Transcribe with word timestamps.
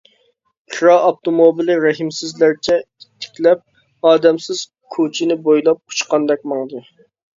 كىرا 0.75 0.93
ئاپتوموبىلى 1.09 1.75
رەھىمسىزلەرچە 1.83 2.77
ئىتتىكلەپ، 2.79 4.09
ئادەمسىز 4.13 4.63
كوچىنى 4.97 5.39
بويلاپ 5.49 5.83
ئۇچقاندەك 5.85 6.53
ماڭدى. 6.55 6.83